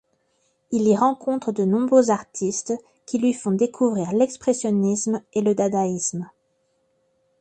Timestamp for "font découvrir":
3.33-4.13